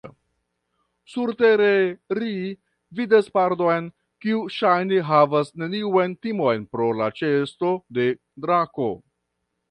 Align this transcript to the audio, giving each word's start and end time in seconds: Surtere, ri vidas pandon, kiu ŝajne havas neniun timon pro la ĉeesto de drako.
Surtere, 1.15 1.65
ri 2.19 2.29
vidas 2.99 3.27
pandon, 3.35 3.89
kiu 4.25 4.39
ŝajne 4.55 5.01
havas 5.09 5.51
neniun 5.63 6.15
timon 6.27 6.63
pro 6.77 6.87
la 7.01 7.11
ĉeesto 7.19 7.71
de 7.99 8.07
drako. 8.47 8.89